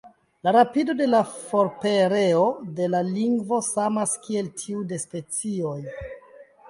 La 0.45 0.51
rapido 0.55 0.93
de 1.01 1.07
la 1.09 1.19
forpereo 1.33 2.41
de 2.79 2.87
la 2.95 3.03
lingvo 3.09 3.59
samas 3.67 4.17
kiel 4.25 4.51
tiu 4.63 4.83
de 4.93 5.01
specioj. 5.05 5.77